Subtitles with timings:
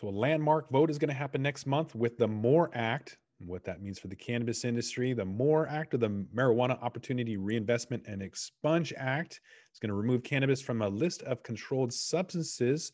[0.00, 3.18] So, a landmark vote is going to happen next month with the MORE Act.
[3.38, 5.12] What that means for the cannabis industry.
[5.12, 9.42] The MORE Act, or the Marijuana Opportunity Reinvestment and Expunge Act,
[9.74, 12.92] is going to remove cannabis from a list of controlled substances.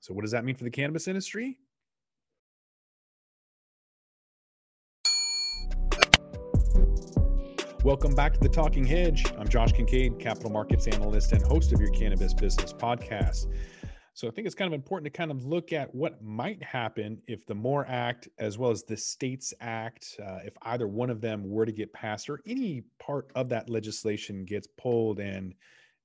[0.00, 1.56] So, what does that mean for the cannabis industry?
[7.84, 9.24] Welcome back to the Talking Hedge.
[9.38, 13.46] I'm Josh Kincaid, capital markets analyst and host of your cannabis business podcast.
[14.18, 17.22] So I think it's kind of important to kind of look at what might happen
[17.28, 21.20] if the MORE Act, as well as the States Act, uh, if either one of
[21.20, 25.54] them were to get passed or any part of that legislation gets pulled and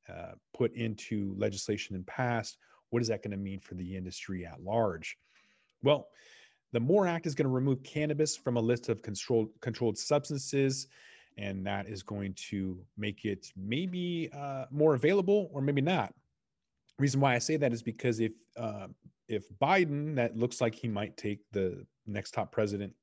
[0.07, 2.59] uh, put into legislation and passed,
[2.91, 5.17] what is that going to mean for the industry at large?
[5.81, 6.09] Well,
[6.71, 10.87] the MORE Act is going to remove cannabis from a list of controlled controlled substances
[11.39, 16.13] and that is going to make it maybe uh, more available or maybe not.
[16.99, 18.87] Reason why I say that is because if uh,
[19.27, 22.93] if Biden, that looks like he might take the next top president,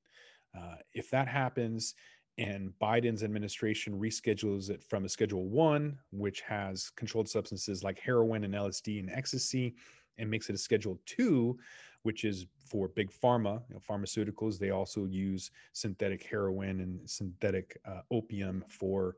[0.57, 1.95] uh, if that happens,
[2.39, 8.45] and Biden's administration reschedules it from a Schedule One, which has controlled substances like heroin
[8.45, 9.75] and LSD and ecstasy,
[10.19, 11.59] and makes it a Schedule Two,
[12.03, 14.59] which is for big pharma, you know, pharmaceuticals.
[14.59, 19.17] They also use synthetic heroin and synthetic uh, opium for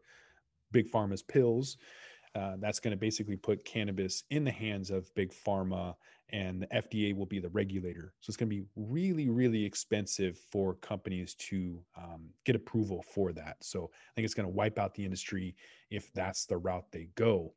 [0.72, 1.76] big pharma's pills.
[2.34, 5.94] Uh, that's going to basically put cannabis in the hands of big pharma,
[6.30, 8.14] and the FDA will be the regulator.
[8.20, 13.32] So it's going to be really, really expensive for companies to um, get approval for
[13.34, 13.56] that.
[13.60, 15.54] So I think it's going to wipe out the industry
[15.90, 17.52] if that's the route they go.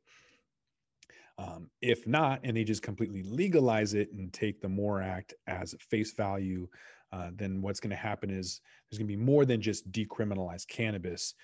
[1.38, 5.74] Um, if not, and they just completely legalize it and take the MORE Act as
[5.80, 6.68] face value,
[7.12, 8.60] uh, then what's going to happen is
[8.90, 11.34] there's going to be more than just decriminalized cannabis.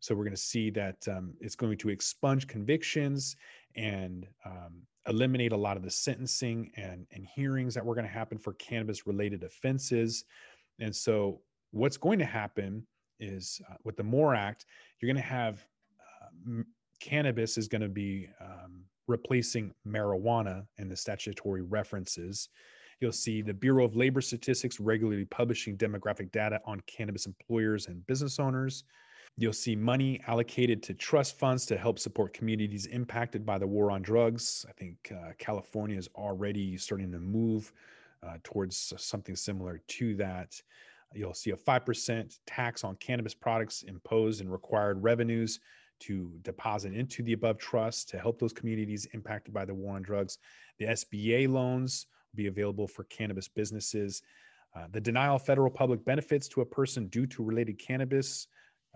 [0.00, 3.36] So we're going to see that um, it's going to expunge convictions
[3.76, 8.12] and um, eliminate a lot of the sentencing and, and hearings that were going to
[8.12, 10.24] happen for cannabis related offenses.
[10.78, 11.40] And so
[11.72, 12.86] what's going to happen
[13.20, 14.66] is uh, with the MORE Act,
[15.00, 15.64] you're going to have
[16.00, 16.62] uh,
[17.00, 22.48] cannabis is going to be um, replacing marijuana in the statutory references.
[23.00, 28.06] You'll see the Bureau of Labor Statistics regularly publishing demographic data on cannabis employers and
[28.06, 28.84] business owners.
[29.36, 33.90] You'll see money allocated to trust funds to help support communities impacted by the war
[33.90, 34.66] on drugs.
[34.68, 37.72] I think uh, California is already starting to move
[38.26, 40.60] uh, towards something similar to that.
[41.14, 45.60] You'll see a 5% tax on cannabis products imposed and required revenues
[46.00, 50.02] to deposit into the above trust to help those communities impacted by the war on
[50.02, 50.38] drugs.
[50.78, 54.22] The SBA loans will be available for cannabis businesses.
[54.76, 58.46] Uh, the denial of federal public benefits to a person due to related cannabis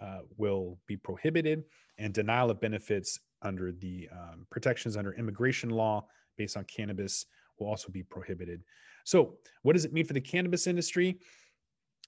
[0.00, 1.64] uh, will be prohibited,
[1.98, 6.04] and denial of benefits under the um, protections under immigration law
[6.36, 7.26] based on cannabis
[7.58, 8.62] will also be prohibited.
[9.04, 11.18] So, what does it mean for the cannabis industry?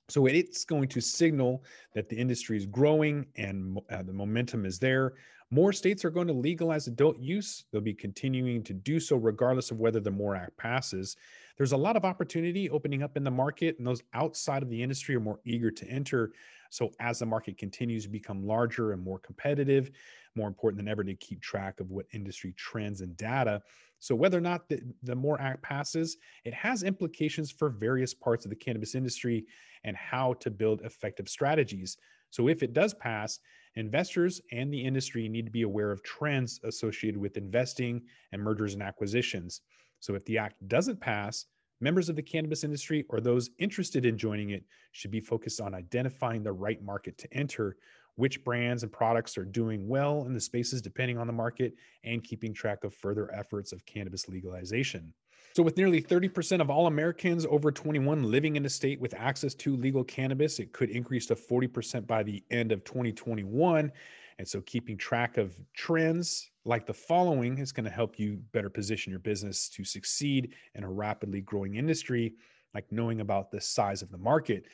[0.09, 4.79] So it's going to signal that the industry is growing and uh, the momentum is
[4.79, 5.15] there.
[5.51, 7.65] More states are going to legalize adult use.
[7.71, 11.17] They'll be continuing to do so regardless of whether the MORE Act passes.
[11.57, 14.83] There's a lot of opportunity opening up in the market, and those outside of the
[14.83, 16.33] industry are more eager to enter.
[16.71, 19.91] So as the market continues to become larger and more competitive,
[20.35, 23.63] more important than ever to keep track of what industry trends and data.
[24.01, 28.45] So whether or not the, the MORE Act passes, it has implications for various parts
[28.45, 29.47] of the cannabis industry
[29.85, 31.97] and how to build effective strategies.
[32.31, 33.39] So if it does pass,
[33.77, 38.75] investors and the industry need to be aware of trends associated with investing and mergers
[38.75, 39.61] and acquisitions.
[40.05, 41.47] So if the act doesn't pass,
[41.81, 45.75] members of the cannabis industry or those interested in joining it should be focused on
[45.75, 47.79] identifying the right market to enter,
[48.17, 51.73] which brands and products are doing well in the spaces depending on the market,
[52.05, 55.11] and keeping track of further efforts of cannabis legalization.
[55.57, 59.55] So, with nearly 30% of all Americans over 21 living in a state with access
[59.55, 63.91] to legal cannabis, it could increase to 40% by the end of 2021.
[64.39, 68.71] And so, keeping track of trends like the following is going to help you better
[68.71, 72.35] position your business to succeed in a rapidly growing industry,
[72.75, 74.67] like knowing about the size of the market.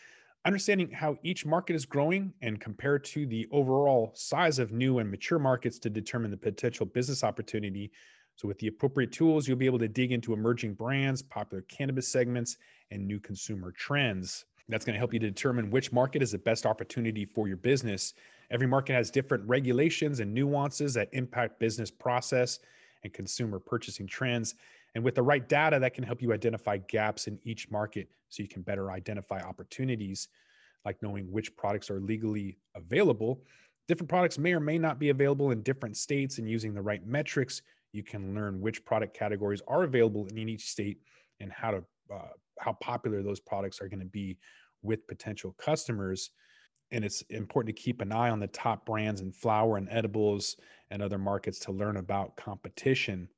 [0.45, 5.11] Understanding how each market is growing and compare to the overall size of new and
[5.11, 7.91] mature markets to determine the potential business opportunity
[8.41, 12.09] so, with the appropriate tools, you'll be able to dig into emerging brands, popular cannabis
[12.09, 12.57] segments,
[12.91, 14.47] and new consumer trends.
[14.71, 17.59] That's going to help you to determine which market is the best opportunity for your
[17.59, 18.15] business.
[18.51, 22.59] Every market has different regulations and nuances that impact business process
[23.05, 24.55] and consumer purchasing trends.
[24.95, 28.43] And with the right data, that can help you identify gaps in each market so
[28.43, 30.29] you can better identify opportunities,
[30.85, 33.41] like knowing which products are legally available.
[33.87, 37.07] Different products may or may not be available in different states, and using the right
[37.07, 37.63] metrics,
[37.93, 40.99] you can learn which product categories are available in each state
[41.41, 44.37] and how to uh, how popular those products are going to be
[44.83, 46.31] with potential customers
[46.93, 50.57] and it's important to keep an eye on the top brands in flower and edibles
[50.91, 53.29] and other markets to learn about competition.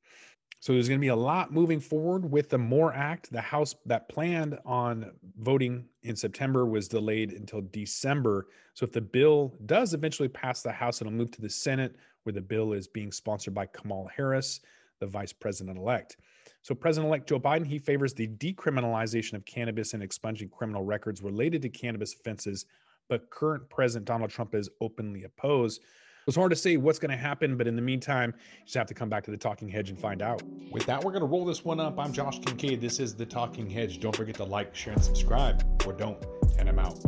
[0.60, 3.32] So there's going to be a lot moving forward with the more act.
[3.32, 8.46] The house that planned on voting in september was delayed until december.
[8.74, 12.32] So if the bill does eventually pass the house it'll move to the senate where
[12.32, 14.60] the bill is being sponsored by kamala harris
[15.00, 16.16] the vice president elect
[16.62, 21.60] so President-elect Joe Biden, he favors the decriminalization of cannabis and expunging criminal records related
[21.62, 22.66] to cannabis offenses,
[23.08, 25.82] but current President Donald Trump is openly opposed.
[26.26, 28.86] It's hard to say what's going to happen, but in the meantime, you just have
[28.86, 30.40] to come back to the Talking Hedge and find out.
[30.70, 31.98] With that, we're going to roll this one up.
[31.98, 32.80] I'm Josh Kincaid.
[32.80, 33.98] This is the Talking Hedge.
[33.98, 36.24] Don't forget to like, share, and subscribe, or don't,
[36.58, 37.02] and I'm out.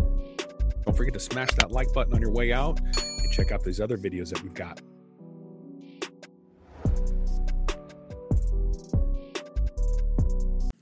[0.84, 3.80] Don't forget to smash that like button on your way out and check out these
[3.80, 4.80] other videos that we've got.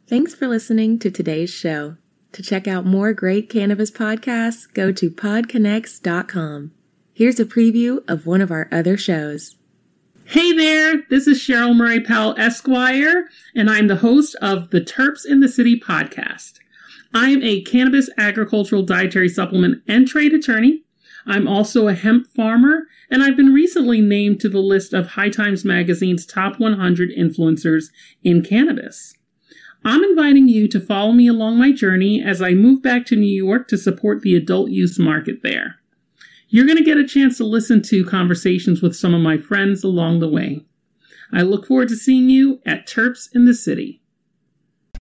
[0.09, 1.97] Thanks for listening to today's show.
[2.33, 6.73] To check out more great cannabis podcasts, go to podconnects.com.
[7.13, 9.57] Here's a preview of one of our other shows.
[10.25, 15.27] Hey there, this is Cheryl Murray Powell Esquire, and I'm the host of the Terps
[15.27, 16.55] in the City podcast.
[17.13, 20.85] I'm a cannabis agricultural dietary supplement and trade attorney.
[21.27, 25.29] I'm also a hemp farmer, and I've been recently named to the list of High
[25.29, 27.91] Times Magazine's top 100 influencers
[28.25, 29.19] in cannabis.
[29.85, 33.27] I'm inviting you to follow me along my journey as I move back to New
[33.27, 35.77] York to support the adult use market there.
[36.49, 39.83] You're going to get a chance to listen to conversations with some of my friends
[39.83, 40.65] along the way.
[41.33, 44.02] I look forward to seeing you at Terps in the City.